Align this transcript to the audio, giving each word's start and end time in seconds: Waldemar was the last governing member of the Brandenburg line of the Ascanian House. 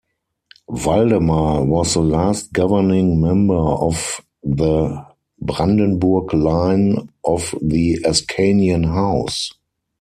Waldemar 0.67 1.63
was 1.63 1.93
the 1.93 1.99
last 2.01 2.51
governing 2.53 3.21
member 3.21 3.53
of 3.55 4.19
the 4.41 5.05
Brandenburg 5.39 6.33
line 6.33 7.07
of 7.23 7.53
the 7.61 7.99
Ascanian 8.03 8.85
House. 8.87 9.51